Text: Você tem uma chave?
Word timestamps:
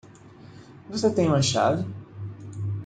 Você 0.89 1.13
tem 1.13 1.27
uma 1.27 1.43
chave? 1.43 1.85